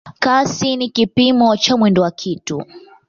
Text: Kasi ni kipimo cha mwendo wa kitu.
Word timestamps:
Kasi 0.19 0.75
ni 0.77 0.89
kipimo 0.89 1.57
cha 1.57 1.77
mwendo 1.77 2.01
wa 2.01 2.11
kitu. 2.11 2.65